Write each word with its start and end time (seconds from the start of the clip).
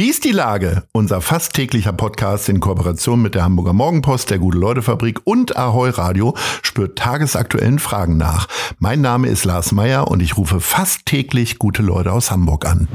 Wie 0.00 0.08
ist 0.08 0.24
die 0.24 0.32
Lage? 0.32 0.84
Unser 0.92 1.20
fast 1.20 1.52
täglicher 1.52 1.92
Podcast 1.92 2.48
in 2.48 2.58
Kooperation 2.58 3.20
mit 3.20 3.34
der 3.34 3.44
Hamburger 3.44 3.74
Morgenpost, 3.74 4.30
der 4.30 4.38
Gute-Leute-Fabrik 4.38 5.20
und 5.24 5.58
Ahoi 5.58 5.90
Radio 5.90 6.34
spürt 6.62 6.96
tagesaktuellen 6.96 7.78
Fragen 7.78 8.16
nach. 8.16 8.48
Mein 8.78 9.02
Name 9.02 9.28
ist 9.28 9.44
Lars 9.44 9.72
Meyer 9.72 10.08
und 10.08 10.22
ich 10.22 10.38
rufe 10.38 10.60
fast 10.60 11.04
täglich 11.04 11.58
gute 11.58 11.82
Leute 11.82 12.12
aus 12.12 12.30
Hamburg 12.30 12.64
an. 12.64 12.88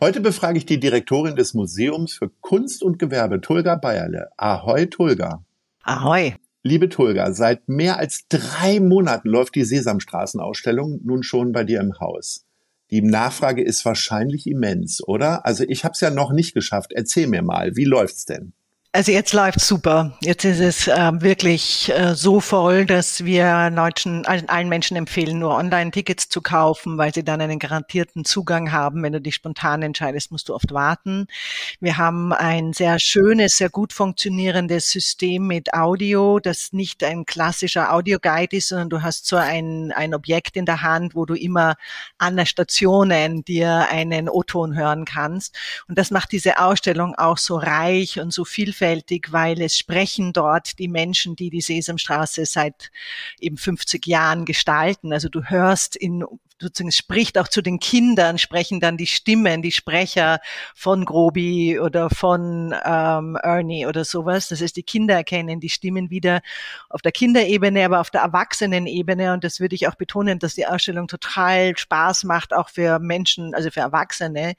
Heute 0.00 0.20
befrage 0.20 0.56
ich 0.56 0.64
die 0.64 0.78
Direktorin 0.78 1.34
des 1.34 1.52
Museums 1.52 2.14
für 2.14 2.30
Kunst 2.40 2.84
und 2.84 3.00
Gewerbe, 3.00 3.40
Tulga 3.40 3.74
Bayerle. 3.74 4.28
Ahoi, 4.36 4.86
Tulga. 4.86 5.44
Ahoi. 5.82 6.36
Liebe 6.62 6.88
Tulga, 6.88 7.32
seit 7.32 7.68
mehr 7.68 7.98
als 7.98 8.28
drei 8.28 8.78
Monaten 8.78 9.28
läuft 9.28 9.56
die 9.56 9.64
Sesamstraßenausstellung 9.64 11.00
nun 11.02 11.24
schon 11.24 11.50
bei 11.50 11.64
dir 11.64 11.80
im 11.80 11.98
Haus. 11.98 12.46
Die 12.92 13.00
Nachfrage 13.00 13.64
ist 13.64 13.86
wahrscheinlich 13.86 14.46
immens, 14.46 15.02
oder? 15.02 15.46
Also 15.46 15.64
ich 15.66 15.84
habe 15.84 15.92
es 15.92 16.00
ja 16.00 16.10
noch 16.10 16.30
nicht 16.30 16.52
geschafft. 16.52 16.92
Erzähl 16.92 17.26
mir 17.26 17.40
mal, 17.40 17.74
wie 17.74 17.86
läuft's 17.86 18.26
denn? 18.26 18.52
Also 18.94 19.10
jetzt 19.10 19.32
läuft 19.32 19.58
super. 19.58 20.18
Jetzt 20.20 20.44
ist 20.44 20.60
es 20.60 20.86
äh, 20.86 21.10
wirklich 21.22 21.90
äh, 21.90 22.14
so 22.14 22.40
voll, 22.40 22.84
dass 22.84 23.24
wir 23.24 23.70
Leuten, 23.70 24.26
allen 24.26 24.68
Menschen 24.68 24.98
empfehlen, 24.98 25.38
nur 25.38 25.56
Online-Tickets 25.56 26.28
zu 26.28 26.42
kaufen, 26.42 26.98
weil 26.98 27.14
sie 27.14 27.24
dann 27.24 27.40
einen 27.40 27.58
garantierten 27.58 28.26
Zugang 28.26 28.70
haben. 28.70 29.02
Wenn 29.02 29.14
du 29.14 29.20
dich 29.22 29.36
spontan 29.36 29.80
entscheidest, 29.80 30.30
musst 30.30 30.50
du 30.50 30.54
oft 30.54 30.74
warten. 30.74 31.26
Wir 31.80 31.96
haben 31.96 32.34
ein 32.34 32.74
sehr 32.74 32.98
schönes, 32.98 33.56
sehr 33.56 33.70
gut 33.70 33.94
funktionierendes 33.94 34.90
System 34.90 35.46
mit 35.46 35.72
Audio, 35.72 36.38
das 36.38 36.74
nicht 36.74 37.02
ein 37.02 37.24
klassischer 37.24 37.94
Audioguide 37.94 38.58
ist, 38.58 38.68
sondern 38.68 38.90
du 38.90 39.00
hast 39.00 39.24
so 39.26 39.36
ein, 39.36 39.90
ein 39.96 40.14
Objekt 40.14 40.54
in 40.58 40.66
der 40.66 40.82
Hand, 40.82 41.14
wo 41.14 41.24
du 41.24 41.32
immer 41.32 41.76
an 42.18 42.36
der 42.36 42.44
Stationen 42.44 43.42
dir 43.42 43.88
einen 43.90 44.28
O-Ton 44.28 44.76
hören 44.76 45.06
kannst. 45.06 45.56
Und 45.88 45.96
das 45.96 46.10
macht 46.10 46.30
diese 46.30 46.58
Ausstellung 46.58 47.14
auch 47.14 47.38
so 47.38 47.56
reich 47.56 48.20
und 48.20 48.34
so 48.34 48.44
vielfältig 48.44 48.81
vielfältig, 48.82 49.32
weil 49.32 49.60
es 49.60 49.78
sprechen 49.78 50.32
dort 50.32 50.78
die 50.78 50.88
Menschen, 50.88 51.36
die 51.36 51.50
die 51.50 51.60
Sesamstraße 51.60 52.46
seit 52.46 52.90
eben 53.38 53.56
50 53.56 54.06
Jahren 54.06 54.44
gestalten. 54.44 55.12
Also 55.12 55.28
du 55.28 55.44
hörst 55.44 55.94
in 55.94 56.24
sozusagen 56.62 56.92
spricht 56.92 57.36
auch 57.36 57.48
zu 57.48 57.60
den 57.60 57.78
Kindern, 57.78 58.38
sprechen 58.38 58.80
dann 58.80 58.96
die 58.96 59.06
Stimmen, 59.06 59.60
die 59.60 59.72
Sprecher 59.72 60.40
von 60.74 61.04
Grobi 61.04 61.78
oder 61.78 62.08
von 62.08 62.74
ähm, 62.84 63.36
Ernie 63.42 63.86
oder 63.86 64.04
sowas. 64.04 64.48
Das 64.48 64.62
heißt, 64.62 64.76
die 64.76 64.82
Kinder 64.82 65.14
erkennen 65.14 65.60
die 65.60 65.68
Stimmen 65.68 66.08
wieder 66.08 66.40
auf 66.88 67.02
der 67.02 67.12
Kinderebene, 67.12 67.84
aber 67.84 68.00
auf 68.00 68.10
der 68.10 68.22
Erwachsenenebene. 68.22 69.32
Und 69.32 69.44
das 69.44 69.60
würde 69.60 69.74
ich 69.74 69.88
auch 69.88 69.96
betonen, 69.96 70.38
dass 70.38 70.54
die 70.54 70.66
Ausstellung 70.66 71.08
total 71.08 71.76
Spaß 71.76 72.24
macht, 72.24 72.54
auch 72.54 72.70
für 72.70 72.98
Menschen, 72.98 73.54
also 73.54 73.70
für 73.70 73.80
Erwachsene. 73.80 74.54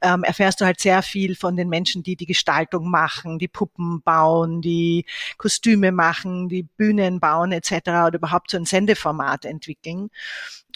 Ähm, 0.00 0.24
erfährst 0.24 0.60
du 0.60 0.64
halt 0.64 0.80
sehr 0.80 1.02
viel 1.02 1.36
von 1.36 1.56
den 1.56 1.68
Menschen, 1.68 2.02
die 2.02 2.16
die 2.16 2.26
Gestaltung 2.26 2.90
machen, 2.90 3.38
die 3.38 3.48
Puppen 3.62 4.02
bauen, 4.02 4.60
die 4.60 5.04
Kostüme 5.36 5.92
machen, 5.92 6.48
die 6.48 6.64
Bühnen 6.64 7.20
bauen 7.20 7.52
etc. 7.52 7.72
oder 8.06 8.14
überhaupt 8.14 8.50
so 8.50 8.56
ein 8.56 8.64
Sendeformat 8.64 9.44
entwickeln. 9.44 10.10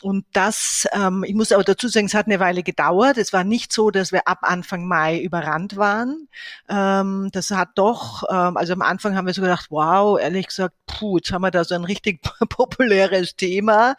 Und 0.03 0.25
das, 0.33 0.87
ähm, 0.93 1.25
ich 1.27 1.35
muss 1.35 1.53
aber 1.53 1.65
dazu 1.65 1.89
sagen, 1.89 2.07
es 2.07 2.15
hat 2.15 2.27
eine 2.27 2.41
Weile 2.41 2.63
gedauert. 2.63 3.17
Es 3.19 3.33
war 3.33 3.45
nicht 3.45 3.73
so, 3.73 3.91
dass 3.91 4.13
wir 4.13 4.29
ab 4.29 4.39
Anfang 4.43 4.87
Mai 4.87 5.21
überrannt 5.21 5.77
waren. 5.77 6.29
Ähm, 6.69 7.31
das 7.33 7.51
hat 7.51 7.71
doch, 7.77 8.25
ähm, 8.31 8.57
also 8.57 8.75
am 8.75 8.83
Anfang 8.83 9.17
haben 9.17 9.27
wir 9.27 9.35
so 9.35 9.43
gedacht, 9.43 9.67
wow, 9.71 10.19
ehrlich 10.21 10.49
gesagt, 10.49 10.75
puh, 10.87 11.19
jetzt 11.19 11.33
haben 11.33 11.43
wir 11.43 11.51
da 11.51 11.65
so 11.65 11.75
ein 11.75 11.85
richtig 11.85 12.21
populäres 12.49 13.37
Thema 13.37 13.97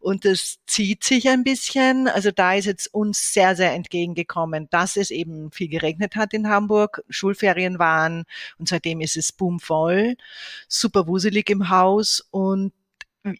und 0.00 0.24
das 0.24 0.58
zieht 0.66 1.04
sich 1.04 1.28
ein 1.28 1.44
bisschen. 1.44 2.08
Also 2.08 2.30
da 2.30 2.54
ist 2.54 2.66
jetzt 2.66 2.92
uns 2.92 3.32
sehr, 3.32 3.56
sehr 3.56 3.72
entgegengekommen, 3.72 4.68
dass 4.70 4.96
es 4.96 5.10
eben 5.10 5.50
viel 5.50 5.68
geregnet 5.68 6.16
hat 6.16 6.34
in 6.34 6.48
Hamburg, 6.48 7.02
Schulferien 7.08 7.78
waren 7.78 8.24
und 8.58 8.68
seitdem 8.68 9.00
ist 9.00 9.16
es 9.16 9.32
boomvoll, 9.32 10.16
super 10.68 11.06
wuselig 11.06 11.50
im 11.50 11.70
Haus 11.70 12.26
und 12.30 12.72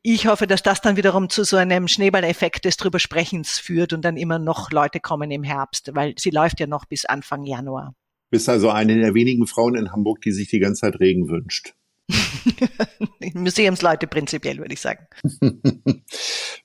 ich 0.03 0.27
hoffe, 0.27 0.47
dass 0.47 0.63
das 0.63 0.81
dann 0.81 0.97
wiederum 0.97 1.31
zu 1.31 1.45
so 1.45 1.57
einem 1.57 1.89
Schneeballeffekt 1.89 2.65
des 2.65 2.77
drüber 2.77 2.99
Sprechens 2.99 3.59
führt 3.59 3.93
und 3.93 4.05
dann 4.05 4.17
immer 4.17 4.39
noch 4.39 4.71
Leute 4.71 5.01
kommen 5.01 5.31
im 5.31 5.43
Herbst, 5.43 5.91
weil 5.95 6.15
sie 6.19 6.31
läuft 6.31 6.61
ja 6.61 6.67
noch 6.67 6.85
bis 6.85 7.05
Anfang 7.05 7.45
Januar. 7.45 7.95
Bist 8.31 8.49
also 8.49 8.71
eine 8.71 8.99
der 8.99 9.15
wenigen 9.15 9.47
Frauen 9.47 9.75
in 9.75 9.93
Hamburg, 9.93 10.21
die 10.21 10.33
sich 10.33 10.49
die 10.49 10.59
ganze 10.59 10.83
Zeit 10.83 11.01
Regen 11.01 11.29
wünscht. 11.29 11.75
Museumsleute 13.35 14.07
prinzipiell, 14.07 14.59
würde 14.59 14.75
ich 14.75 14.81
sagen. 14.81 15.07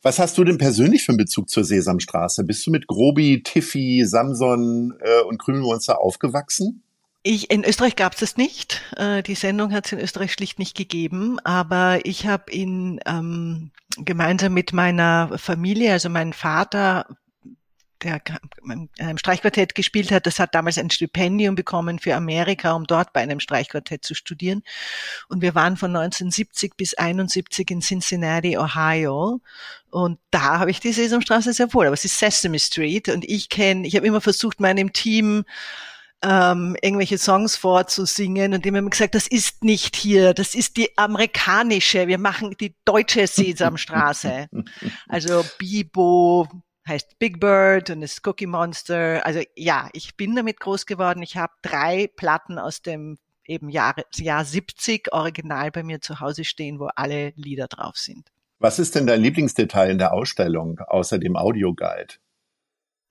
Was 0.01 0.19
hast 0.19 0.37
du 0.37 0.43
denn 0.43 0.57
persönlich 0.57 1.03
für 1.03 1.11
einen 1.11 1.17
Bezug 1.17 1.49
zur 1.49 1.63
Sesamstraße? 1.63 2.43
Bist 2.43 2.65
du 2.65 2.71
mit 2.71 2.87
Grobi, 2.87 3.43
Tiffy, 3.43 4.03
Samson 4.05 4.93
äh, 4.99 5.21
und 5.23 5.39
Krümelmonster 5.39 6.01
aufgewachsen? 6.01 6.82
Ich, 7.25 7.49
in 7.49 7.63
Österreich 7.63 7.95
gab 7.95 8.13
es 8.13 8.19
das 8.19 8.37
nicht. 8.37 8.81
Äh, 8.97 9.23
die 9.23 9.35
Sendung 9.35 9.71
hat 9.71 9.85
es 9.85 9.93
in 9.93 9.99
Österreich 9.99 10.33
schlicht 10.33 10.59
nicht 10.59 10.75
gegeben. 10.75 11.39
Aber 11.45 12.05
ich 12.05 12.27
habe 12.27 12.51
ihn 12.51 12.99
ähm, 13.05 13.71
gemeinsam 13.97 14.53
mit 14.53 14.73
meiner 14.73 15.37
Familie, 15.37 15.93
also 15.93 16.09
mein 16.09 16.33
Vater, 16.33 17.05
der 18.03 18.21
in 18.65 18.89
einem 18.99 19.17
Streichquartett 19.17 19.73
gespielt 19.73 20.11
hat, 20.11 20.25
das 20.25 20.37
hat 20.37 20.53
damals 20.53 20.77
ein 20.77 20.89
Stipendium 20.89 21.55
bekommen 21.55 21.99
für 21.99 22.15
Amerika, 22.15 22.73
um 22.73 22.83
dort 22.83 23.13
bei 23.13 23.21
einem 23.21 23.39
Streichquartett 23.39 24.03
zu 24.03 24.15
studieren. 24.15 24.61
Und 25.29 25.41
wir 25.41 25.55
waren 25.55 25.77
von 25.77 25.95
1970 25.95 26.75
bis 26.75 26.93
71 26.95 27.71
in 27.71 27.79
Cincinnati, 27.79 28.57
Ohio. 28.57 29.39
Und 29.89 30.19
da 30.29 30.59
habe 30.59 30.71
ich 30.71 30.81
die 30.81 30.91
Sesamstraße 30.91 31.53
sehr 31.53 31.73
wohl. 31.73 31.85
Aber 31.85 31.93
es 31.93 32.03
ist 32.03 32.19
Sesame 32.19 32.59
Street. 32.59 33.07
Und 33.07 33.23
ich 33.23 33.47
kenne, 33.47 33.87
ich 33.87 33.95
habe 33.95 34.07
immer 34.07 34.21
versucht, 34.21 34.59
meinem 34.59 34.91
Team 34.91 35.45
ähm, 36.23 36.75
irgendwelche 36.81 37.17
Songs 37.17 37.55
vorzusingen 37.55 38.53
und 38.53 38.65
dem 38.65 38.75
haben 38.75 38.89
gesagt, 38.89 39.13
das 39.13 39.27
ist 39.27 39.63
nicht 39.63 39.95
hier, 39.95 40.33
das 40.33 40.55
ist 40.55 40.77
die 40.77 40.97
amerikanische, 40.97 42.07
wir 42.07 42.17
machen 42.17 42.55
die 42.59 42.75
deutsche 42.85 43.27
Sesamstraße. 43.27 44.47
also 45.09 45.43
Bibo 45.57 46.47
heißt 46.87 47.19
Big 47.19 47.39
Bird 47.39 47.89
und 47.89 48.01
ist 48.01 48.25
Cookie 48.25 48.47
Monster. 48.47 49.25
Also 49.25 49.41
ja, 49.55 49.89
ich 49.93 50.15
bin 50.17 50.35
damit 50.35 50.59
groß 50.59 50.85
geworden. 50.85 51.21
Ich 51.21 51.37
habe 51.37 51.53
drei 51.61 52.09
Platten 52.15 52.57
aus 52.57 52.81
dem 52.81 53.17
eben 53.45 53.69
Jahr, 53.69 53.95
Jahr 54.15 54.45
70 54.45 55.11
original 55.11 55.71
bei 55.71 55.83
mir 55.83 56.01
zu 56.01 56.19
Hause 56.19 56.45
stehen, 56.45 56.79
wo 56.79 56.89
alle 56.95 57.33
Lieder 57.35 57.67
drauf 57.67 57.97
sind. 57.97 58.29
Was 58.59 58.79
ist 58.79 58.95
denn 58.95 59.07
dein 59.07 59.21
Lieblingsdetail 59.21 59.89
in 59.89 59.97
der 59.97 60.13
Ausstellung 60.13 60.79
außer 60.79 61.19
dem 61.19 61.35
Audioguide? 61.35 62.15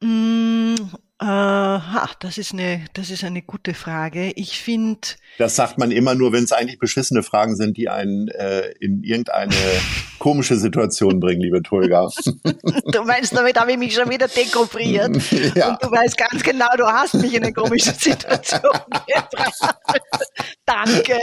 Mm, 0.03 0.77
äh, 1.23 1.25
ha, 1.25 2.11
das 2.19 2.37
ist 2.37 2.53
eine, 2.53 2.85
das 2.95 3.09
ist 3.11 3.23
eine 3.23 3.43
gute 3.43 3.75
Frage. 3.75 4.33
Ich 4.35 4.59
finde. 4.61 5.01
Das 5.39 5.55
sagt 5.55 5.79
man 5.79 5.93
immer 5.93 6.17
nur, 6.17 6.33
wenn 6.33 6.43
es 6.43 6.51
eigentlich 6.51 6.81
beschissene 6.81 7.23
Fragen 7.23 7.55
sind, 7.55 7.77
die 7.77 7.89
einen 7.89 8.27
äh, 8.27 8.73
in 8.81 9.05
irgendeine 9.05 9.55
komische 10.19 10.57
Situation 10.57 11.21
bringen, 11.21 11.41
liebe 11.41 11.63
Tulga. 11.63 12.09
du 12.43 13.05
meinst, 13.05 13.37
damit 13.37 13.57
habe 13.57 13.71
ich 13.71 13.79
mich 13.79 13.95
schon 13.95 14.11
wieder 14.11 14.27
dekouvrriert. 14.27 15.17
Ja. 15.55 15.71
Und 15.71 15.83
du 15.83 15.91
weißt 15.91 16.17
ganz 16.17 16.43
genau, 16.43 16.69
du 16.77 16.87
hast 16.87 17.15
mich 17.15 17.35
in 17.35 17.43
eine 17.43 17.53
komische 17.53 17.93
Situation 17.93 18.61
gebracht. 19.07 19.77
Danke. 20.65 21.19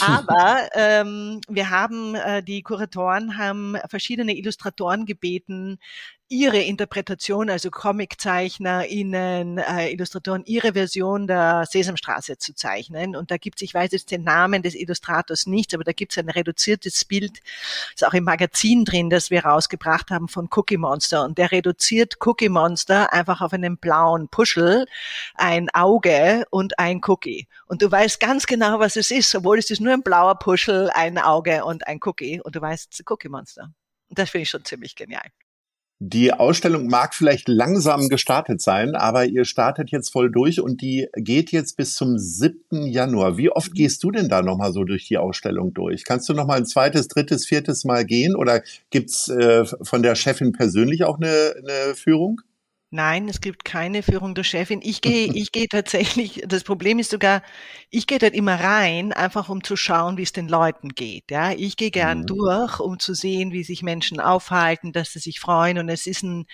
Aber 0.00 0.68
ähm, 0.74 1.40
wir 1.48 1.70
haben, 1.70 2.14
äh, 2.14 2.42
die 2.42 2.62
Kuratoren 2.62 3.36
haben 3.36 3.76
verschiedene 3.88 4.36
Illustratoren 4.36 5.06
gebeten, 5.06 5.78
ihre 6.28 6.58
Interpretation, 6.58 7.48
also 7.48 7.70
ComiczeichnerInnen, 7.70 9.58
äh, 9.58 9.90
Illustratoren, 9.90 10.44
ihre 10.44 10.74
Version 10.74 11.26
der 11.26 11.64
Sesamstraße 11.66 12.36
zu 12.36 12.54
zeichnen. 12.54 13.16
Und 13.16 13.30
da 13.30 13.38
gibt 13.38 13.56
es, 13.56 13.62
ich 13.62 13.72
weiß 13.72 13.92
jetzt 13.92 14.10
den 14.10 14.24
Namen 14.24 14.62
des 14.62 14.74
Illustrators 14.74 15.46
nicht, 15.46 15.74
aber 15.74 15.84
da 15.84 15.92
gibt 15.92 16.12
es 16.12 16.18
ein 16.18 16.28
reduziertes 16.28 17.04
Bild, 17.06 17.40
ist 17.94 18.06
auch 18.06 18.12
im 18.12 18.24
Magazin 18.24 18.84
drin, 18.84 19.08
das 19.08 19.30
wir 19.30 19.44
rausgebracht 19.44 20.10
haben 20.10 20.28
von 20.28 20.48
Cookie 20.54 20.76
Monster. 20.76 21.24
Und 21.24 21.38
der 21.38 21.50
reduziert 21.50 22.16
Cookie 22.26 22.50
Monster 22.50 23.12
einfach 23.12 23.40
auf 23.40 23.54
einen 23.54 23.78
blauen 23.78 24.28
Puschel, 24.28 24.84
ein 25.34 25.70
Auge 25.70 26.44
und 26.50 26.78
ein 26.78 27.00
Cookie. 27.06 27.48
Und 27.66 27.80
du 27.80 27.90
weißt 27.90 28.20
ganz 28.20 28.46
genau, 28.46 28.78
was 28.80 28.96
es 28.96 29.10
ist, 29.10 29.34
obwohl 29.34 29.58
es 29.58 29.70
ist 29.70 29.80
nur 29.80 29.94
ein 29.94 30.02
blauer 30.02 30.38
Puschel, 30.38 30.90
ein 30.92 31.16
Auge 31.16 31.64
und 31.64 31.86
ein 31.86 32.00
Cookie. 32.04 32.40
Und 32.42 32.54
du 32.54 32.60
weißt, 32.60 33.02
Cookie 33.08 33.30
Monster. 33.30 33.72
Und 34.10 34.18
das 34.18 34.30
finde 34.30 34.42
ich 34.42 34.50
schon 34.50 34.64
ziemlich 34.64 34.94
genial. 34.94 35.30
Die 36.00 36.32
Ausstellung 36.32 36.86
mag 36.86 37.12
vielleicht 37.12 37.48
langsam 37.48 38.08
gestartet 38.08 38.60
sein, 38.60 38.94
aber 38.94 39.24
ihr 39.24 39.44
startet 39.44 39.90
jetzt 39.90 40.10
voll 40.10 40.30
durch 40.30 40.60
und 40.60 40.80
die 40.80 41.08
geht 41.16 41.50
jetzt 41.50 41.76
bis 41.76 41.94
zum 41.94 42.18
7. 42.18 42.86
Januar. 42.86 43.36
Wie 43.36 43.50
oft 43.50 43.74
gehst 43.74 44.04
du 44.04 44.12
denn 44.12 44.28
da 44.28 44.40
nochmal 44.40 44.72
so 44.72 44.84
durch 44.84 45.08
die 45.08 45.18
Ausstellung 45.18 45.74
durch? 45.74 46.04
Kannst 46.04 46.28
du 46.28 46.34
nochmal 46.34 46.58
ein 46.58 46.66
zweites, 46.66 47.08
drittes, 47.08 47.46
viertes 47.46 47.84
Mal 47.84 48.04
gehen 48.04 48.36
oder 48.36 48.62
gibt's 48.90 49.28
äh, 49.28 49.64
von 49.82 50.04
der 50.04 50.14
Chefin 50.14 50.52
persönlich 50.52 51.02
auch 51.02 51.18
eine, 51.18 51.54
eine 51.58 51.96
Führung? 51.96 52.42
Nein, 52.90 53.28
es 53.28 53.42
gibt 53.42 53.66
keine 53.66 54.02
Führung 54.02 54.34
der 54.34 54.44
Chefin. 54.44 54.80
Ich 54.82 55.02
gehe, 55.02 55.26
ich 55.34 55.52
gehe 55.52 55.68
tatsächlich, 55.68 56.42
das 56.46 56.64
Problem 56.64 56.98
ist 56.98 57.10
sogar, 57.10 57.42
ich 57.90 58.06
gehe 58.06 58.18
dort 58.18 58.32
immer 58.32 58.54
rein, 58.54 59.12
einfach 59.12 59.50
um 59.50 59.62
zu 59.62 59.76
schauen, 59.76 60.16
wie 60.16 60.22
es 60.22 60.32
den 60.32 60.48
Leuten 60.48 60.88
geht. 60.90 61.30
Ja, 61.30 61.52
ich 61.52 61.76
gehe 61.76 61.90
gern 61.90 62.20
mhm. 62.20 62.26
durch, 62.26 62.80
um 62.80 62.98
zu 62.98 63.12
sehen, 63.12 63.52
wie 63.52 63.62
sich 63.62 63.82
Menschen 63.82 64.20
aufhalten, 64.20 64.92
dass 64.92 65.12
sie 65.12 65.18
sich 65.18 65.38
freuen. 65.38 65.78
Und 65.78 65.90
es 65.90 66.06
ist 66.06 66.22
ein, 66.22 66.46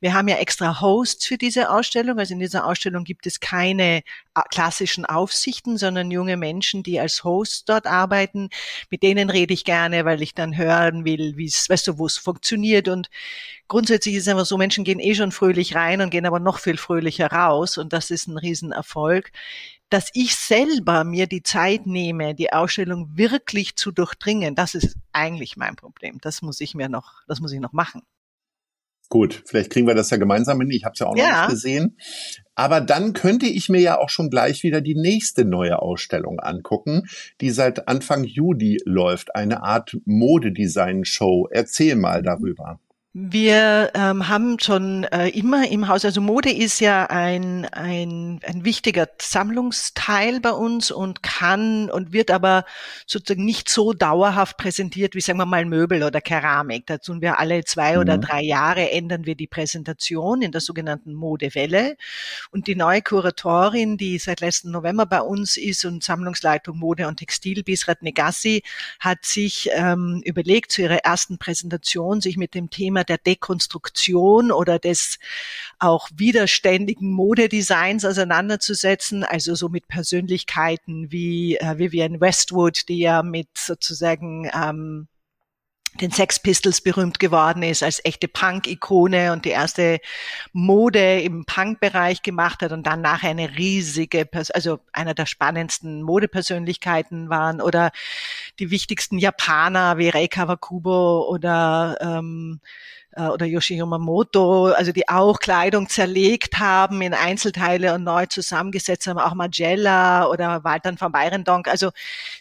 wir 0.00 0.14
haben 0.14 0.28
ja 0.28 0.36
extra 0.36 0.80
Hosts 0.80 1.26
für 1.26 1.36
diese 1.36 1.70
Ausstellung. 1.70 2.18
Also 2.18 2.32
in 2.32 2.40
dieser 2.40 2.66
Ausstellung 2.66 3.04
gibt 3.04 3.26
es 3.26 3.40
keine 3.40 3.98
äh, 3.98 4.02
klassischen 4.50 5.04
Aufsichten, 5.04 5.76
sondern 5.76 6.10
junge 6.10 6.38
Menschen, 6.38 6.82
die 6.82 7.00
als 7.00 7.22
Hosts 7.22 7.66
dort 7.66 7.86
arbeiten. 7.86 8.48
Mit 8.88 9.02
denen 9.02 9.28
rede 9.28 9.52
ich 9.52 9.64
gerne, 9.64 10.06
weil 10.06 10.22
ich 10.22 10.34
dann 10.34 10.56
hören 10.56 11.04
will, 11.04 11.36
wie 11.36 11.46
es, 11.46 11.68
weißt 11.68 11.88
du, 11.88 11.98
wo 11.98 12.06
es 12.06 12.16
funktioniert 12.16 12.88
und 12.88 13.10
grundsätzlich 13.72 14.16
ist 14.16 14.22
es 14.24 14.28
einfach 14.28 14.44
so, 14.44 14.58
Menschen 14.58 14.84
gehen 14.84 15.00
eh 15.00 15.14
schon 15.14 15.32
fröhlich 15.32 15.74
rein 15.74 16.02
und 16.02 16.10
gehen 16.10 16.26
aber 16.26 16.40
noch 16.40 16.58
viel 16.58 16.76
fröhlicher 16.76 17.28
raus 17.28 17.78
und 17.78 17.94
das 17.94 18.10
ist 18.10 18.26
ein 18.26 18.36
Riesenerfolg. 18.36 19.32
Dass 19.88 20.10
ich 20.12 20.36
selber 20.36 21.04
mir 21.04 21.26
die 21.26 21.42
Zeit 21.42 21.86
nehme, 21.86 22.34
die 22.34 22.52
Ausstellung 22.52 23.16
wirklich 23.16 23.76
zu 23.76 23.90
durchdringen, 23.90 24.54
das 24.54 24.74
ist 24.74 24.98
eigentlich 25.12 25.56
mein 25.56 25.74
Problem. 25.74 26.18
Das 26.20 26.42
muss 26.42 26.60
ich 26.60 26.74
mir 26.74 26.90
noch, 26.90 27.22
das 27.26 27.40
muss 27.40 27.50
ich 27.52 27.60
noch 27.60 27.72
machen. 27.72 28.02
Gut, 29.08 29.42
vielleicht 29.46 29.70
kriegen 29.70 29.86
wir 29.86 29.94
das 29.94 30.10
ja 30.10 30.18
gemeinsam 30.18 30.60
hin. 30.60 30.70
Ich 30.70 30.84
habe 30.84 30.92
es 30.92 30.98
ja 30.98 31.06
auch 31.06 31.14
noch 31.14 31.22
ja. 31.22 31.42
nicht 31.42 31.52
gesehen. 31.52 31.96
Aber 32.54 32.82
dann 32.82 33.14
könnte 33.14 33.46
ich 33.46 33.70
mir 33.70 33.80
ja 33.80 33.98
auch 33.98 34.10
schon 34.10 34.28
gleich 34.28 34.62
wieder 34.62 34.82
die 34.82 34.94
nächste 34.94 35.46
neue 35.46 35.80
Ausstellung 35.80 36.40
angucken, 36.40 37.04
die 37.40 37.50
seit 37.50 37.88
Anfang 37.88 38.24
Juli 38.24 38.82
läuft. 38.84 39.34
Eine 39.34 39.62
Art 39.62 39.96
Modedesign-Show. 40.04 41.48
Erzähl 41.50 41.96
mal 41.96 42.22
darüber. 42.22 42.78
Wir 43.14 43.90
ähm, 43.92 44.28
haben 44.28 44.58
schon 44.58 45.04
äh, 45.04 45.28
immer 45.28 45.68
im 45.68 45.86
Haus, 45.86 46.02
also 46.06 46.22
Mode 46.22 46.50
ist 46.50 46.80
ja 46.80 47.04
ein, 47.10 47.66
ein, 47.66 48.40
ein 48.42 48.64
wichtiger 48.64 49.06
Sammlungsteil 49.20 50.40
bei 50.40 50.52
uns 50.52 50.90
und 50.90 51.22
kann 51.22 51.90
und 51.90 52.14
wird 52.14 52.30
aber 52.30 52.64
sozusagen 53.06 53.44
nicht 53.44 53.68
so 53.68 53.92
dauerhaft 53.92 54.56
präsentiert 54.56 55.14
wie, 55.14 55.20
sagen 55.20 55.38
wir 55.38 55.44
mal, 55.44 55.66
Möbel 55.66 56.04
oder 56.04 56.22
Keramik. 56.22 56.86
Da 56.86 56.96
tun 56.96 57.20
wir 57.20 57.38
alle 57.38 57.64
zwei 57.64 57.96
mhm. 57.96 58.00
oder 58.00 58.16
drei 58.16 58.40
Jahre 58.40 58.90
ändern 58.90 59.26
wir 59.26 59.34
die 59.34 59.46
Präsentation 59.46 60.40
in 60.40 60.50
der 60.50 60.62
sogenannten 60.62 61.12
Modewelle. 61.12 61.98
Und 62.50 62.66
die 62.66 62.76
neue 62.76 63.02
Kuratorin, 63.02 63.98
die 63.98 64.16
seit 64.16 64.40
letzten 64.40 64.70
November 64.70 65.04
bei 65.04 65.20
uns 65.20 65.58
ist 65.58 65.84
und 65.84 66.02
Sammlungsleitung 66.02 66.78
Mode 66.78 67.06
und 67.08 67.18
Textil, 67.18 67.62
Bisrat 67.62 68.00
Negassi, 68.00 68.62
hat 69.00 69.26
sich 69.26 69.68
ähm, 69.74 70.22
überlegt, 70.24 70.72
zu 70.72 70.80
ihrer 70.80 71.04
ersten 71.04 71.36
Präsentation 71.36 72.22
sich 72.22 72.38
mit 72.38 72.54
dem 72.54 72.70
Thema 72.70 73.01
Thema 73.02 73.04
der 73.04 73.18
Dekonstruktion 73.18 74.52
oder 74.52 74.78
des 74.78 75.18
auch 75.78 76.08
widerständigen 76.14 77.10
Modedesigns 77.10 78.04
auseinanderzusetzen, 78.04 79.24
also 79.24 79.54
so 79.54 79.68
mit 79.68 79.88
Persönlichkeiten 79.88 81.10
wie 81.10 81.56
äh, 81.56 81.78
Vivienne 81.78 82.20
Westwood, 82.20 82.88
die 82.88 83.00
ja 83.00 83.22
mit 83.22 83.48
sozusagen 83.56 84.50
ähm, 84.54 85.08
den 86.00 86.10
Sex 86.10 86.40
Pistols 86.40 86.80
berühmt 86.80 87.18
geworden 87.18 87.62
ist 87.62 87.82
als 87.82 88.00
echte 88.04 88.26
Punk-Ikone 88.26 89.32
und 89.32 89.44
die 89.44 89.50
erste 89.50 90.00
Mode 90.52 91.20
im 91.20 91.44
Punk-Bereich 91.44 92.22
gemacht 92.22 92.62
hat 92.62 92.72
und 92.72 92.86
dann 92.86 93.02
nachher 93.02 93.30
eine 93.30 93.56
riesige, 93.58 94.26
also 94.54 94.78
einer 94.92 95.12
der 95.12 95.26
spannendsten 95.26 96.02
Modepersönlichkeiten 96.02 97.28
waren 97.28 97.60
oder 97.60 97.90
die 98.58 98.70
wichtigsten 98.70 99.18
Japaner 99.18 99.98
wie 99.98 100.08
Rei 100.08 100.28
Kawakubo 100.28 101.28
oder 101.28 101.96
ähm, 102.00 102.60
äh, 103.12 103.28
oder 103.28 103.46
Yoshihiro 103.46 103.86
Mamoto, 103.86 104.66
also 104.66 104.92
die 104.92 105.08
auch 105.08 105.38
Kleidung 105.38 105.88
zerlegt 105.88 106.58
haben 106.58 107.02
in 107.02 107.14
Einzelteile 107.14 107.94
und 107.94 108.04
neu 108.04 108.26
zusammengesetzt 108.26 109.06
haben, 109.06 109.18
auch 109.18 109.34
Magella 109.34 110.26
oder 110.28 110.64
Walter 110.64 110.96
von 110.96 111.12
Beirendonk. 111.12 111.68
Also 111.68 111.90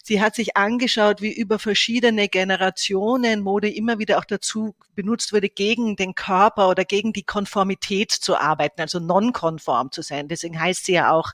sie 0.04 0.22
hat 0.22 0.36
sich 0.36 0.58
angeschaut, 0.58 1.22
wie 1.22 1.34
über 1.34 1.60
verschiedene 1.60 2.28
Generationen 2.30 3.42
Mode 3.42 3.70
immer 3.70 4.00
wieder 4.00 4.18
auch 4.18 4.26
dazu 4.26 4.76
benutzt 4.96 5.34
wurde, 5.34 5.50
gegen 5.50 5.96
den 5.96 6.16
Körper 6.16 6.70
oder 6.70 6.86
gegen 6.86 7.14
die 7.14 7.24
Konformität 7.24 8.12
zu 8.12 8.38
arbeiten, 8.38 8.82
also 8.82 9.00
non-konform 9.00 9.92
zu 9.92 10.02
sein. 10.02 10.28
Deswegen 10.28 10.60
heißt 10.60 10.86
sie 10.86 10.94
ja 10.94 11.12
auch, 11.12 11.32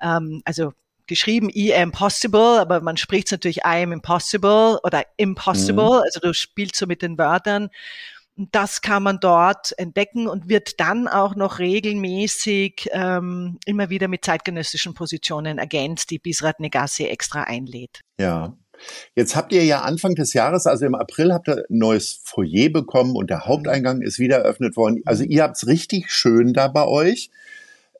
ähm, 0.00 0.42
also 0.44 0.72
geschrieben 1.06 1.50
I 1.54 1.74
am 1.74 1.92
possible, 1.92 2.60
aber 2.60 2.80
man 2.80 2.96
spricht 2.96 3.30
natürlich 3.30 3.58
I 3.58 3.82
am 3.82 3.92
impossible 3.92 4.78
oder 4.82 5.04
impossible, 5.16 5.98
mhm. 5.98 6.02
also 6.04 6.20
du 6.20 6.32
spielst 6.34 6.76
so 6.76 6.86
mit 6.86 7.02
den 7.02 7.18
Wörtern 7.18 7.70
das 8.36 8.82
kann 8.82 9.02
man 9.02 9.20
dort 9.20 9.78
entdecken 9.78 10.26
und 10.26 10.48
wird 10.48 10.80
dann 10.80 11.06
auch 11.06 11.36
noch 11.36 11.58
regelmäßig 11.60 12.88
ähm, 12.92 13.58
immer 13.64 13.90
wieder 13.90 14.08
mit 14.08 14.24
zeitgenössischen 14.24 14.94
Positionen 14.94 15.58
ergänzt, 15.58 16.10
die 16.10 16.18
Bisrat 16.18 16.58
Negassi 16.58 17.04
extra 17.04 17.44
einlädt. 17.44 18.00
Ja. 18.18 18.56
Jetzt 19.14 19.36
habt 19.36 19.52
ihr 19.52 19.64
ja 19.64 19.82
Anfang 19.82 20.16
des 20.16 20.32
Jahres, 20.32 20.66
also 20.66 20.84
im 20.84 20.96
April, 20.96 21.32
habt 21.32 21.48
ihr 21.48 21.58
ein 21.58 21.78
neues 21.78 22.20
Foyer 22.24 22.70
bekommen 22.70 23.14
und 23.14 23.30
der 23.30 23.46
Haupteingang 23.46 24.02
ist 24.02 24.18
wieder 24.18 24.38
eröffnet 24.38 24.76
worden. 24.76 25.00
Also 25.04 25.22
ihr 25.22 25.44
habt's 25.44 25.68
richtig 25.68 26.10
schön 26.10 26.52
da 26.52 26.66
bei 26.66 26.84
euch. 26.84 27.30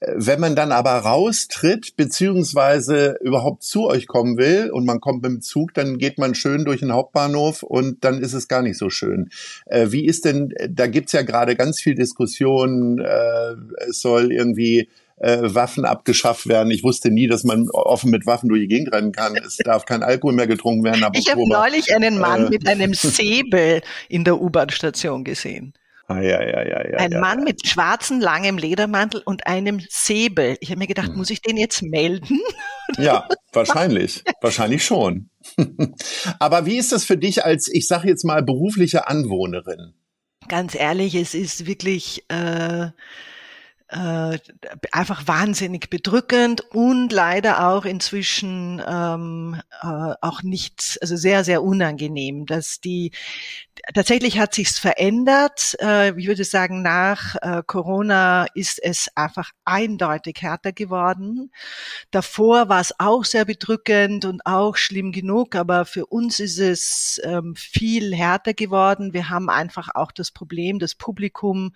Wenn 0.01 0.41
man 0.41 0.57
dann 0.57 0.73
aber 0.73 0.91
raustritt, 0.91 1.97
beziehungsweise 1.97 3.17
überhaupt 3.23 3.63
zu 3.63 3.87
euch 3.87 4.07
kommen 4.07 4.37
will 4.37 4.71
und 4.71 4.85
man 4.85 5.01
kommt 5.01 5.23
mit 5.23 5.31
dem 5.31 5.41
Zug, 5.41 5.73
dann 5.73 5.99
geht 5.99 6.19
man 6.19 6.35
schön 6.35 6.65
durch 6.65 6.81
den 6.81 6.93
Hauptbahnhof 6.93 7.63
und 7.63 8.05
dann 8.05 8.21
ist 8.21 8.35
es 8.35 8.49
gar 8.49 8.63
nicht 8.63 8.77
so 8.77 8.91
schön. 8.91 9.31
Äh, 9.67 9.87
wie 9.91 10.05
ist 10.05 10.25
denn, 10.25 10.53
da 10.69 10.89
gibt's 10.89 11.13
ja 11.13 11.23
gerade 11.23 11.57
ganz 11.57 11.81
viel 11.81 11.95
Diskussion, 11.95 12.99
äh, 12.99 13.55
es 13.89 14.01
soll 14.01 14.33
irgendwie 14.33 14.89
äh, 15.17 15.39
Waffen 15.43 15.85
abgeschafft 15.85 16.49
werden. 16.49 16.71
Ich 16.71 16.83
wusste 16.83 17.11
nie, 17.11 17.27
dass 17.27 17.45
man 17.45 17.69
offen 17.71 18.11
mit 18.11 18.27
Waffen 18.27 18.49
durch 18.49 18.63
die 18.63 18.69
Gegend 18.69 18.93
rennen 18.93 19.13
kann. 19.13 19.37
Es 19.37 19.57
darf 19.59 19.87
kein 19.87 20.03
Alkohol 20.03 20.35
mehr 20.35 20.47
getrunken 20.47 20.85
werden. 20.85 21.05
ich 21.15 21.31
habe 21.31 21.49
neulich 21.49 21.95
einen 21.95 22.19
Mann 22.19 22.47
äh, 22.47 22.51
mit 22.51 22.69
einem 22.69 22.95
Säbel 22.95 23.81
in 24.09 24.25
der 24.25 24.41
U-Bahn-Station 24.41 25.25
gesehen. 25.25 25.73
Ah, 26.07 26.21
ja, 26.21 26.43
ja, 26.43 26.63
ja, 26.63 26.87
ja, 26.91 26.99
ein 26.99 27.13
ja, 27.13 27.21
Mann 27.21 27.45
mit 27.45 27.67
schwarzem, 27.67 28.21
langem 28.21 28.59
Ledermantel 28.59 29.23
und 29.25 29.47
einem 29.47 29.81
Säbel. 29.89 30.59
Ich 30.61 30.69
habe 30.69 30.79
mir 30.79 30.87
gedacht, 30.87 31.09
hm. 31.09 31.17
muss 31.17 31.31
ich 31.31 31.41
den 31.41 31.57
jetzt 31.57 31.83
melden? 31.83 32.41
Ja, 32.99 33.27
wahrscheinlich. 33.55 34.23
wahrscheinlich 34.43 34.85
schon. 34.85 35.31
Aber 36.39 36.67
wie 36.67 36.77
ist 36.77 36.93
das 36.93 37.07
für 37.07 37.17
dich 37.17 37.43
als, 37.43 37.67
ich 37.67 37.89
sage 37.89 38.09
jetzt 38.09 38.25
mal, 38.25 38.43
berufliche 38.43 39.09
Anwohnerin? 39.09 39.95
Ganz 40.49 40.75
ehrlich, 40.75 41.15
es 41.15 41.35
ist 41.35 41.65
wirklich 41.67 42.27
äh, 42.29 42.89
äh, 43.95 44.39
einfach 44.91 45.29
wahnsinnig 45.29 45.89
bedrückend 45.89 46.63
und 46.73 47.13
leider 47.13 47.69
auch 47.69 47.85
inzwischen 47.85 48.83
ähm, 48.85 49.61
äh, 49.83 50.15
auch 50.21 50.43
nicht, 50.43 50.99
also 51.01 51.15
sehr, 51.15 51.45
sehr 51.45 51.63
unangenehm, 51.63 52.45
dass 52.45 52.81
die 52.81 53.13
tatsächlich 53.95 54.41
hat 54.41 54.53
sich's 54.53 54.81
verändert. 54.81 55.77
Äh, 55.81 56.19
ich 56.19 56.27
würde 56.27 56.43
sagen, 56.43 56.83
nach 56.83 57.37
äh, 57.41 57.63
Corona 57.65 58.47
ist 58.55 58.83
es 58.83 59.09
einfach 59.15 59.53
eindeutig 59.65 60.39
härter 60.41 60.73
geworden. 60.73 61.53
Davor 62.11 62.69
war 62.69 62.81
es 62.81 62.99
auch 62.99 63.25
sehr 63.25 63.45
bedrückend 63.45 64.25
und 64.25 64.45
auch 64.45 64.77
schlimm 64.77 65.13
genug, 65.13 65.55
aber 65.55 65.85
für 65.85 66.07
uns 66.07 66.41
ist 66.41 66.59
es 66.59 67.21
ähm, 67.23 67.55
viel 67.55 68.13
härter 68.13 68.55
geworden. 68.55 69.13
Wir 69.13 69.31
haben 69.31 69.49
einfach 69.49 69.91
auch 69.95 70.11
das 70.11 70.33
Problem, 70.33 70.81
das 70.81 70.97
Publikum 70.97 71.73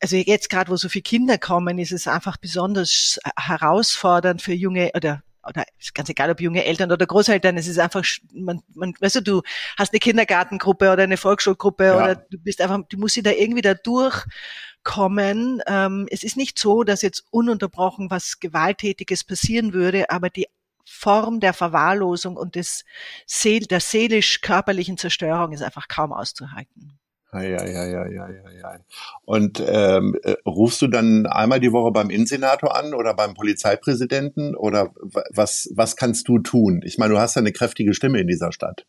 also 0.00 0.16
jetzt 0.16 0.50
gerade, 0.50 0.70
wo 0.70 0.76
so 0.76 0.88
viele 0.88 1.02
Kinder 1.02 1.38
kommen, 1.38 1.78
ist 1.78 1.92
es 1.92 2.06
einfach 2.06 2.36
besonders 2.36 3.18
herausfordernd 3.36 4.42
für 4.42 4.52
junge 4.52 4.90
oder 4.94 5.22
oder 5.48 5.64
ist 5.78 5.94
ganz 5.94 6.08
egal, 6.08 6.30
ob 6.30 6.40
junge 6.40 6.64
Eltern 6.64 6.92
oder 6.92 7.06
Großeltern, 7.06 7.56
es 7.56 7.68
ist 7.68 7.78
einfach, 7.78 8.04
man, 8.32 8.62
man, 8.74 8.94
weißt 8.98 9.16
du, 9.16 9.20
du 9.22 9.42
hast 9.78 9.92
eine 9.92 10.00
Kindergartengruppe 10.00 10.90
oder 10.90 11.04
eine 11.04 11.16
Volksschulgruppe 11.16 11.84
ja. 11.84 11.96
oder 11.96 12.16
du 12.16 12.38
bist 12.38 12.60
einfach, 12.60 12.80
du 12.88 12.98
musst 12.98 13.14
sie 13.14 13.22
da 13.22 13.30
irgendwie 13.30 13.62
da 13.62 13.74
durchkommen. 13.74 15.62
Ähm, 15.66 16.08
es 16.10 16.24
ist 16.24 16.36
nicht 16.36 16.58
so, 16.58 16.82
dass 16.82 17.02
jetzt 17.02 17.24
ununterbrochen 17.30 18.10
was 18.10 18.40
Gewalttätiges 18.40 19.24
passieren 19.24 19.72
würde, 19.72 20.10
aber 20.10 20.30
die 20.30 20.46
Form 20.84 21.40
der 21.40 21.52
Verwahrlosung 21.52 22.36
und 22.36 22.54
des 22.54 22.84
Seel, 23.26 23.66
der 23.66 23.80
seelisch-körperlichen 23.80 24.98
Zerstörung 24.98 25.52
ist 25.52 25.62
einfach 25.62 25.88
kaum 25.88 26.12
auszuhalten. 26.12 26.98
Ja, 27.42 27.64
ja, 27.66 27.86
ja, 27.86 28.06
ja, 28.06 28.28
ja, 28.28 28.50
ja. 28.60 28.78
Und 29.24 29.62
ähm, 29.66 30.16
äh, 30.22 30.34
rufst 30.46 30.82
du 30.82 30.88
dann 30.88 31.26
einmal 31.26 31.60
die 31.60 31.72
Woche 31.72 31.92
beim 31.92 32.10
Innensenator 32.10 32.76
an 32.76 32.94
oder 32.94 33.14
beim 33.14 33.34
Polizeipräsidenten 33.34 34.54
oder 34.54 34.92
was, 35.34 35.70
was 35.74 35.96
kannst 35.96 36.28
du 36.28 36.38
tun? 36.38 36.80
Ich 36.84 36.98
meine, 36.98 37.14
du 37.14 37.20
hast 37.20 37.36
ja 37.36 37.40
eine 37.40 37.52
kräftige 37.52 37.94
Stimme 37.94 38.20
in 38.20 38.26
dieser 38.26 38.52
Stadt. 38.52 38.86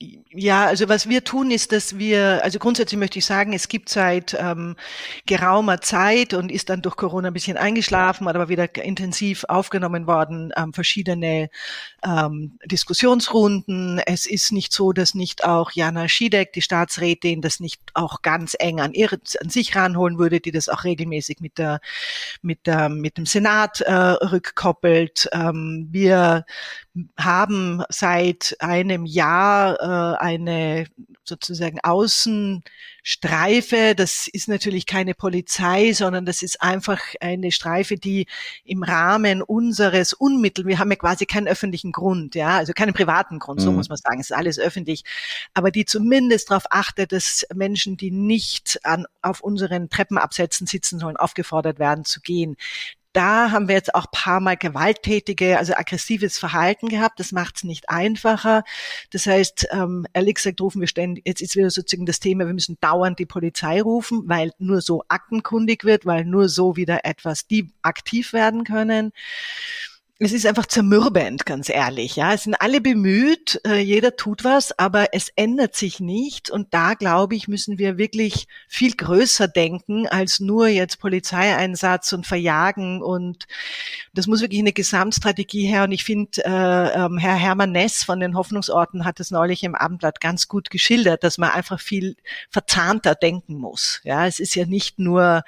Ja, 0.00 0.66
also 0.66 0.88
was 0.88 1.08
wir 1.08 1.22
tun, 1.22 1.52
ist, 1.52 1.70
dass 1.70 1.96
wir, 1.98 2.42
also 2.42 2.58
grundsätzlich 2.58 2.98
möchte 2.98 3.20
ich 3.20 3.24
sagen, 3.24 3.52
es 3.52 3.68
gibt 3.68 3.88
seit 3.88 4.36
ähm, 4.38 4.74
geraumer 5.24 5.80
Zeit 5.80 6.34
und 6.34 6.50
ist 6.50 6.68
dann 6.68 6.82
durch 6.82 6.96
Corona 6.96 7.28
ein 7.28 7.32
bisschen 7.32 7.56
eingeschlafen, 7.56 8.26
aber 8.26 8.48
wieder 8.48 8.74
intensiv 8.74 9.44
aufgenommen 9.48 10.08
worden, 10.08 10.52
ähm, 10.56 10.72
verschiedene 10.72 11.48
ähm, 12.04 12.58
Diskussionsrunden. 12.64 14.00
Es 14.04 14.26
ist 14.26 14.50
nicht 14.50 14.72
so, 14.72 14.92
dass 14.92 15.14
nicht 15.14 15.44
auch 15.44 15.70
Jana 15.70 16.08
Schiedek, 16.08 16.52
die 16.52 16.62
Staatsrätin, 16.62 17.40
das 17.40 17.60
nicht 17.60 17.80
auch 17.94 18.20
ganz 18.22 18.56
eng 18.58 18.80
an, 18.80 18.94
ihre, 18.94 19.20
an 19.40 19.48
sich 19.48 19.76
ranholen 19.76 20.18
würde, 20.18 20.40
die 20.40 20.50
das 20.50 20.68
auch 20.68 20.82
regelmäßig 20.82 21.38
mit 21.38 21.56
der, 21.56 21.80
mit 22.42 22.66
der, 22.66 22.88
mit 22.88 23.16
dem 23.16 23.26
Senat 23.26 23.80
äh, 23.82 23.92
rückkoppelt. 23.92 25.28
Ähm, 25.32 25.86
wir 25.92 26.44
haben 27.16 27.82
seit 27.88 28.56
einem 28.58 29.04
Jahr 29.04 29.80
äh, 29.80 29.93
eine 29.94 30.86
sozusagen 31.24 31.78
Außenstreife. 31.82 33.94
Das 33.96 34.28
ist 34.28 34.48
natürlich 34.48 34.86
keine 34.86 35.14
Polizei, 35.14 35.92
sondern 35.92 36.26
das 36.26 36.42
ist 36.42 36.62
einfach 36.62 37.00
eine 37.20 37.52
Streife, 37.52 37.96
die 37.96 38.26
im 38.64 38.82
Rahmen 38.82 39.42
unseres 39.42 40.12
Unmittel, 40.12 40.66
wir 40.66 40.78
haben 40.78 40.90
ja 40.90 40.96
quasi 40.96 41.26
keinen 41.26 41.48
öffentlichen 41.48 41.92
Grund, 41.92 42.34
ja, 42.34 42.56
also 42.56 42.72
keinen 42.72 42.92
privaten 42.92 43.38
Grund, 43.38 43.60
so 43.60 43.70
mhm. 43.70 43.76
muss 43.76 43.88
man 43.88 43.98
sagen, 43.98 44.20
es 44.20 44.30
ist 44.30 44.36
alles 44.36 44.58
öffentlich, 44.58 45.04
aber 45.54 45.70
die 45.70 45.84
zumindest 45.84 46.50
darauf 46.50 46.64
achtet, 46.70 47.12
dass 47.12 47.46
Menschen, 47.54 47.96
die 47.96 48.10
nicht 48.10 48.80
an, 48.84 49.06
auf 49.22 49.40
unseren 49.40 49.88
Treppenabsätzen 49.88 50.66
sitzen 50.66 50.98
sollen, 50.98 51.16
aufgefordert 51.16 51.78
werden 51.78 52.04
zu 52.04 52.20
gehen 52.20 52.56
da 53.14 53.52
haben 53.52 53.68
wir 53.68 53.76
jetzt 53.76 53.94
auch 53.94 54.10
paar 54.10 54.40
Mal 54.40 54.56
gewalttätige, 54.56 55.56
also 55.58 55.74
aggressives 55.74 56.36
Verhalten 56.36 56.88
gehabt. 56.88 57.20
Das 57.20 57.32
macht 57.32 57.56
es 57.56 57.64
nicht 57.64 57.88
einfacher. 57.88 58.64
Das 59.10 59.26
heißt, 59.26 59.68
ähm, 59.70 60.06
ehrlich 60.12 60.34
gesagt 60.34 60.60
rufen 60.60 60.80
wir 60.80 60.88
ständig, 60.88 61.26
jetzt 61.26 61.40
ist 61.40 61.56
wieder 61.56 61.70
sozusagen 61.70 62.06
das 62.06 62.20
Thema, 62.20 62.46
wir 62.46 62.54
müssen 62.54 62.76
dauernd 62.80 63.18
die 63.18 63.26
Polizei 63.26 63.80
rufen, 63.80 64.24
weil 64.26 64.52
nur 64.58 64.80
so 64.80 65.04
aktenkundig 65.08 65.84
wird, 65.84 66.04
weil 66.06 66.24
nur 66.24 66.48
so 66.48 66.76
wieder 66.76 67.04
etwas, 67.04 67.46
die 67.46 67.72
aktiv 67.82 68.32
werden 68.32 68.64
können 68.64 69.12
es 70.20 70.32
ist 70.32 70.46
einfach 70.46 70.66
zermürbend, 70.66 71.44
ganz 71.44 71.68
ehrlich. 71.68 72.14
Ja, 72.14 72.32
es 72.32 72.44
sind 72.44 72.54
alle 72.54 72.80
bemüht, 72.80 73.60
äh, 73.66 73.80
jeder 73.80 74.14
tut 74.14 74.44
was, 74.44 74.78
aber 74.78 75.08
es 75.12 75.30
ändert 75.34 75.74
sich 75.74 75.98
nicht. 75.98 76.50
Und 76.50 76.72
da 76.72 76.94
glaube 76.94 77.34
ich, 77.34 77.48
müssen 77.48 77.78
wir 77.78 77.98
wirklich 77.98 78.46
viel 78.68 78.94
größer 78.94 79.48
denken 79.48 80.06
als 80.06 80.38
nur 80.38 80.68
jetzt 80.68 81.00
Polizeieinsatz 81.00 82.12
und 82.12 82.28
Verjagen. 82.28 83.02
Und 83.02 83.48
das 84.12 84.28
muss 84.28 84.40
wirklich 84.40 84.60
eine 84.60 84.72
Gesamtstrategie 84.72 85.66
her. 85.66 85.82
Und 85.82 85.90
ich 85.90 86.04
finde, 86.04 86.44
äh, 86.44 87.04
ähm, 87.04 87.18
Herr 87.18 87.34
Hermann 87.34 87.72
Ness 87.72 88.04
von 88.04 88.20
den 88.20 88.36
Hoffnungsorten 88.36 89.04
hat 89.04 89.18
es 89.18 89.32
neulich 89.32 89.64
im 89.64 89.74
Abendblatt 89.74 90.20
ganz 90.20 90.46
gut 90.46 90.70
geschildert, 90.70 91.24
dass 91.24 91.38
man 91.38 91.50
einfach 91.50 91.80
viel 91.80 92.14
verzahnter 92.50 93.16
denken 93.16 93.56
muss. 93.56 94.00
Ja, 94.04 94.28
es 94.28 94.38
ist 94.38 94.54
ja 94.54 94.64
nicht 94.64 95.00
nur 95.00 95.42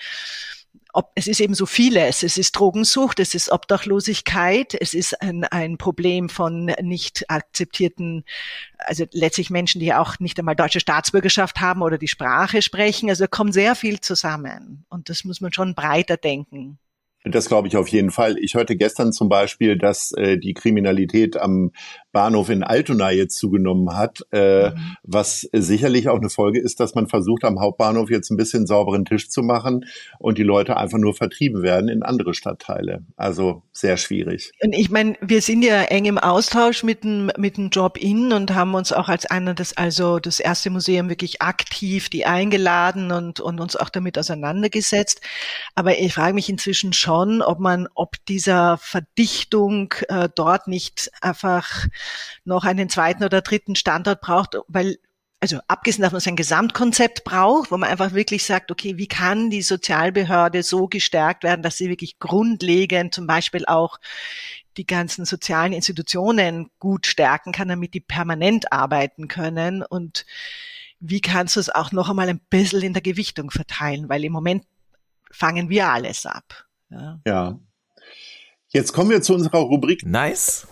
ob, 0.97 1.12
es 1.15 1.26
ist 1.26 1.41
eben 1.41 1.55
so 1.55 1.67
vieles. 1.67 2.23
Es 2.23 2.38
ist 2.38 2.53
Drogensucht, 2.53 3.21
es 3.21 3.35
ist 3.35 3.53
Obdachlosigkeit, 3.53 4.75
es 4.75 4.95
ist 4.95 5.21
ein, 5.21 5.45
ein 5.45 5.76
Problem 5.76 6.31
von 6.31 6.73
nicht 6.81 7.29
akzeptierten, 7.29 8.25
also 8.79 9.05
letztlich 9.12 9.50
Menschen, 9.50 9.81
die 9.81 9.93
auch 9.93 10.19
nicht 10.21 10.38
einmal 10.38 10.57
deutsche 10.57 10.81
Staatsbürgerschaft 10.81 11.61
haben 11.61 11.83
oder 11.83 11.99
die 11.99 12.09
Sprache 12.09 12.62
sprechen. 12.62 13.11
Also 13.11 13.25
da 13.25 13.29
kommt 13.29 13.53
sehr 13.53 13.75
viel 13.75 14.00
zusammen. 14.00 14.87
Und 14.88 15.11
das 15.11 15.25
muss 15.25 15.43
man 15.43 15.53
schon 15.53 15.75
breiter 15.75 16.17
denken. 16.17 16.79
Das 17.28 17.49
glaube 17.49 17.66
ich 17.66 17.76
auf 17.76 17.88
jeden 17.88 18.11
Fall. 18.11 18.37
Ich 18.38 18.54
hörte 18.54 18.76
gestern 18.76 19.12
zum 19.12 19.28
Beispiel, 19.28 19.76
dass 19.76 20.12
äh, 20.12 20.38
die 20.38 20.54
Kriminalität 20.54 21.37
am 21.37 21.73
Bahnhof 22.12 22.50
in 22.50 22.62
Altona 22.62 23.11
jetzt 23.11 23.37
zugenommen 23.37 23.97
hat, 23.97 24.25
äh, 24.30 24.71
mhm. 24.71 24.97
was 25.02 25.40
sicherlich 25.52 26.09
auch 26.09 26.18
eine 26.18 26.30
Folge 26.30 26.61
ist, 26.61 26.78
dass 26.78 26.95
man 26.95 27.09
versucht, 27.09 27.45
am 27.45 27.61
Hauptbahnhof 27.61 28.11
jetzt 28.11 28.30
ein 28.30 28.37
bisschen 28.37 28.66
sauberen 28.66 29.04
Tisch 29.04 29.28
zu 29.28 29.42
machen 29.42 29.85
und 30.18 30.38
die 30.38 30.45
Leute 30.45 30.76
einfach 30.76 30.99
nur 30.99 31.14
vertrieben 31.14 31.62
werden 31.62 31.88
in 31.88 32.02
andere 32.02 32.33
Stadtteile. 32.33 33.04
Also 33.16 33.62
sehr 33.73 33.97
schwierig. 33.97 34.52
Und 34.62 34.73
ich 34.73 34.90
meine, 34.90 35.16
wir 35.21 35.42
sind 35.42 35.62
ja 35.62 35.83
eng 35.83 36.04
im 36.04 36.18
Austausch 36.18 36.85
mit 36.85 37.02
dem, 37.02 37.30
mit 37.37 37.56
dem 37.56 37.71
Job 37.71 37.99
In 37.99 38.33
und 38.33 38.54
haben 38.54 38.75
uns 38.75 38.92
auch 38.92 39.09
als 39.09 39.26
einer 39.26 39.54
des, 39.54 39.76
also 39.76 40.21
das 40.21 40.38
erste 40.38 40.71
Museum 40.71 41.11
wirklich 41.11 41.42
aktiv 41.42 42.09
die 42.09 42.25
eingeladen 42.25 43.11
und, 43.11 43.40
und 43.40 43.61
uns 43.61 43.75
auch 43.75 43.90
damit 43.90 44.16
auseinandergesetzt. 44.16 45.21
Aber 45.75 45.99
ich 45.99 46.14
frage 46.14 46.35
mich 46.35 46.49
inzwischen 46.49 46.92
schon, 46.92 47.15
ob 47.42 47.61
man, 47.61 47.88
ob 47.94 48.25
dieser 48.26 48.78
Verdichtung 48.78 49.94
äh, 50.08 50.28
dort 50.35 50.68
nicht 50.68 51.11
einfach 51.20 51.87
noch 52.44 52.64
einen 52.64 52.88
zweiten 52.88 53.25
oder 53.25 53.42
dritten 53.42 53.76
Standort 53.76 54.20
braucht, 54.20 54.56
weil 54.68 54.99
also 55.40 55.58
abgesehen 55.68 56.02
davon, 56.02 56.16
dass 56.16 56.26
man 56.26 56.32
ein 56.32 56.37
Gesamtkonzept 56.37 57.25
braucht, 57.25 57.70
wo 57.70 57.76
man 57.76 57.90
einfach 57.90 58.14
wirklich 58.14 58.44
sagt, 58.44 58.70
okay, 58.70 58.96
wie 58.96 59.06
kann 59.06 59.50
die 59.50 59.62
Sozialbehörde 59.62 60.62
so 60.62 60.88
gestärkt 60.88 61.44
werden, 61.44 61.62
dass 61.62 61.76
sie 61.76 61.88
wirklich 61.88 62.18
grundlegend 62.18 63.14
zum 63.14 63.26
Beispiel 63.26 63.66
auch 63.66 63.99
die 64.76 64.87
ganzen 64.87 65.25
sozialen 65.25 65.73
Institutionen 65.73 66.70
gut 66.78 67.06
stärken 67.06 67.52
kann, 67.52 67.68
damit 67.68 67.94
die 67.94 68.00
permanent 68.00 68.73
arbeiten 68.73 69.28
können 69.28 69.82
und 69.82 70.26
wie 71.00 71.20
kannst 71.20 71.56
du 71.56 71.61
es 71.61 71.70
auch 71.70 71.92
noch 71.92 72.08
einmal 72.08 72.28
ein 72.28 72.40
bisschen 72.50 72.82
in 72.82 72.92
der 72.92 73.02
Gewichtung 73.02 73.50
verteilen, 73.50 74.08
weil 74.08 74.25
im 74.25 74.32
Moment 74.32 74.64
fangen 75.30 75.68
wir 75.68 75.88
alles 75.88 76.25
ab. 76.26 76.65
Ja. 76.90 77.21
ja. 77.26 77.61
Jetzt 78.69 78.93
kommen 78.93 79.11
wir 79.11 79.23
zu 79.23 79.35
unserer 79.35 79.59
Rubrik 79.59 80.05
Nice 80.05 80.66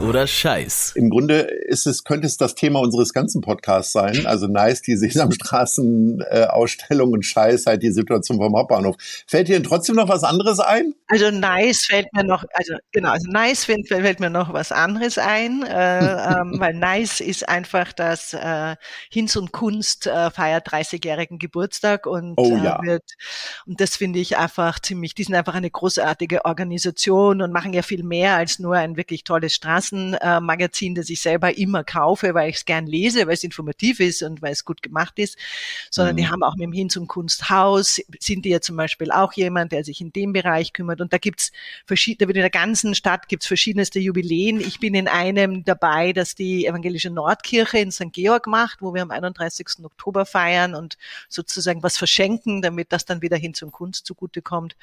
oder 0.00 0.26
Scheiß? 0.26 0.92
Im 0.94 1.10
Grunde 1.10 1.40
ist 1.40 1.86
es, 1.86 2.04
könnte 2.04 2.26
es 2.26 2.36
das 2.36 2.54
Thema 2.54 2.80
unseres 2.80 3.12
ganzen 3.12 3.40
Podcasts 3.40 3.92
sein. 3.92 4.26
Also 4.26 4.46
nice, 4.46 4.82
die 4.82 4.96
Sesamstraßen-Ausstellung 4.96 7.10
äh, 7.10 7.14
und 7.14 7.24
Scheiß 7.24 7.66
halt 7.66 7.82
die 7.82 7.90
Situation 7.90 8.38
vom 8.38 8.56
Hauptbahnhof. 8.56 8.96
Fällt 9.26 9.48
dir 9.48 9.56
denn 9.56 9.64
trotzdem 9.64 9.96
noch 9.96 10.08
was 10.08 10.22
anderes 10.22 10.60
ein? 10.60 10.94
Also 11.08 11.30
nice 11.30 11.86
fällt 11.86 12.12
mir 12.12 12.22
noch, 12.22 12.44
also 12.52 12.74
genau, 12.92 13.10
also 13.10 13.28
nice 13.30 13.64
fällt, 13.64 13.88
fällt 13.88 14.20
mir 14.20 14.30
noch 14.30 14.52
was 14.52 14.70
anderes 14.72 15.18
ein, 15.18 15.64
äh, 15.64 15.98
ähm, 16.40 16.54
weil 16.58 16.74
nice 16.74 17.20
ist 17.20 17.48
einfach, 17.48 17.92
dass 17.92 18.34
äh, 18.34 18.76
Hinz 19.10 19.34
und 19.36 19.52
Kunst 19.52 20.06
äh, 20.06 20.30
feiert 20.30 20.68
30-jährigen 20.68 21.38
Geburtstag 21.38 22.06
und 22.06 22.34
oh, 22.36 22.56
äh, 22.56 22.62
ja. 22.62 22.80
wird, 22.82 23.04
und 23.66 23.80
das 23.80 23.96
finde 23.96 24.20
ich 24.20 24.36
einfach 24.36 24.78
ziemlich, 24.78 25.14
die 25.14 25.24
sind 25.24 25.34
einfach 25.34 25.54
eine 25.54 25.70
großartige 25.70 26.44
Organisation 26.44 27.42
und 27.42 27.52
machen 27.52 27.72
ja 27.72 27.82
viel 27.82 28.04
mehr 28.04 28.36
als 28.36 28.58
nur 28.58 28.76
ein 28.76 28.96
wirklich 28.96 29.24
tolles 29.24 29.54
Straßen 29.54 29.87
Magazin, 29.92 30.94
das 30.94 31.08
ich 31.10 31.20
selber 31.20 31.56
immer 31.56 31.84
kaufe, 31.84 32.34
weil 32.34 32.50
ich 32.50 32.56
es 32.56 32.64
gern 32.64 32.86
lese, 32.86 33.26
weil 33.26 33.34
es 33.34 33.44
informativ 33.44 34.00
ist 34.00 34.22
und 34.22 34.42
weil 34.42 34.52
es 34.52 34.64
gut 34.64 34.82
gemacht 34.82 35.18
ist, 35.18 35.36
sondern 35.90 36.14
mhm. 36.14 36.18
die 36.18 36.28
haben 36.28 36.42
auch 36.42 36.56
mit 36.56 36.64
dem 36.64 36.72
Hin 36.72 36.90
zum 36.90 37.06
Kunsthaus, 37.06 38.00
sind 38.20 38.44
die 38.44 38.50
ja 38.50 38.60
zum 38.60 38.76
Beispiel 38.76 39.10
auch 39.10 39.32
jemand, 39.32 39.72
der 39.72 39.84
sich 39.84 40.00
in 40.00 40.12
dem 40.12 40.32
Bereich 40.32 40.72
kümmert. 40.72 41.00
Und 41.00 41.12
da 41.12 41.18
gibt's 41.18 41.52
verschiedene, 41.86 42.24
da 42.24 42.28
wird 42.28 42.36
in 42.36 42.42
der 42.42 42.50
ganzen 42.50 42.94
Stadt 42.94 43.28
gibt's 43.28 43.46
verschiedenste 43.46 43.98
Jubiläen. 43.98 44.60
Ich 44.60 44.80
bin 44.80 44.94
in 44.94 45.08
einem 45.08 45.64
dabei, 45.64 46.12
dass 46.12 46.34
die 46.34 46.66
evangelische 46.66 47.10
Nordkirche 47.10 47.78
in 47.78 47.90
St. 47.90 48.12
Georg 48.12 48.46
macht, 48.46 48.82
wo 48.82 48.94
wir 48.94 49.02
am 49.02 49.10
31. 49.10 49.84
Oktober 49.84 50.26
feiern 50.26 50.74
und 50.74 50.96
sozusagen 51.28 51.82
was 51.82 51.96
verschenken, 51.96 52.62
damit 52.62 52.92
das 52.92 53.04
dann 53.04 53.22
wieder 53.22 53.36
hin 53.36 53.54
zum 53.54 53.72
Kunst 53.72 54.06
zugutekommt. 54.06 54.76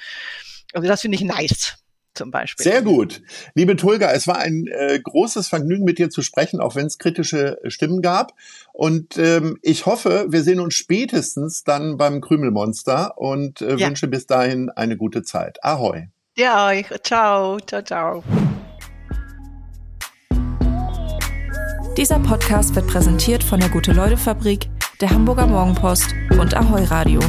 Also 0.74 0.88
das 0.88 1.02
finde 1.02 1.16
ich 1.16 1.24
nice 1.24 1.85
zum 2.16 2.32
Beispiel. 2.32 2.64
Sehr 2.64 2.82
gut. 2.82 3.22
Liebe 3.54 3.76
Tulga, 3.76 4.12
es 4.12 4.28
war 4.28 4.38
ein 4.40 4.68
äh, 4.68 5.00
großes 5.02 5.48
Vergnügen, 5.48 5.86
mit 5.86 6.00
dir 6.00 6.10
zu 6.10 6.22
sprechen, 6.22 6.60
auch 6.60 6.76
wenn 6.76 6.88
es 6.88 6.98
kritische 6.98 7.60
Stimmen 7.68 8.02
gab. 8.02 8.34
Und 8.74 9.18
ähm, 9.18 9.58
ich 9.62 9.86
hoffe, 9.86 10.26
wir 10.30 10.44
sehen 10.44 10.60
uns 10.60 10.76
spätestens 10.76 11.64
dann 11.64 11.98
beim 11.98 12.22
Krümelmonster 12.22 13.18
und 13.18 13.62
äh, 13.62 13.76
ja. 13.76 13.88
wünsche 13.88 14.08
bis 14.08 14.28
dahin 14.28 14.70
eine 14.70 14.98
gute 14.98 15.24
Zeit. 15.24 15.64
Ahoi. 15.64 16.10
Ja, 16.38 16.68
euch. 16.68 16.88
Ciao. 17.04 17.60
Ciao, 17.60 17.82
ciao. 17.82 18.24
Dieser 21.98 22.20
Podcast 22.20 22.76
wird 22.76 22.88
präsentiert 22.88 23.42
von 23.42 23.62
der 23.62 23.70
Gute-Leute-Fabrik, 23.70 24.68
der 25.00 25.12
Hamburger 25.12 25.48
Morgenpost 25.48 26.14
und 26.38 26.54
Ahoi 26.54 26.84
Radio. 26.84 27.22